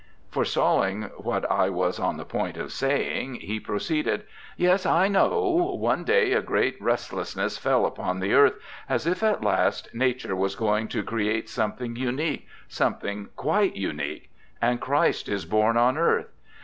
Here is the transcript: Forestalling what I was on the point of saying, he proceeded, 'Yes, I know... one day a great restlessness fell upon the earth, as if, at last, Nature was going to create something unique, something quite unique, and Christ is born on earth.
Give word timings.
Forestalling 0.31 1.03
what 1.19 1.45
I 1.51 1.69
was 1.69 1.99
on 1.99 2.17
the 2.17 2.25
point 2.25 2.57
of 2.57 2.71
saying, 2.71 3.35
he 3.35 3.59
proceeded, 3.59 4.23
'Yes, 4.57 4.83
I 4.83 5.07
know... 5.07 5.75
one 5.79 6.03
day 6.03 6.33
a 6.33 6.41
great 6.41 6.75
restlessness 6.81 7.59
fell 7.59 7.85
upon 7.85 8.19
the 8.19 8.33
earth, 8.33 8.55
as 8.89 9.05
if, 9.05 9.21
at 9.21 9.43
last, 9.43 9.93
Nature 9.93 10.35
was 10.35 10.55
going 10.55 10.87
to 10.87 11.03
create 11.03 11.49
something 11.49 11.95
unique, 11.95 12.47
something 12.67 13.29
quite 13.35 13.75
unique, 13.75 14.31
and 14.59 14.81
Christ 14.81 15.29
is 15.29 15.45
born 15.45 15.77
on 15.77 15.99
earth. 15.99 16.31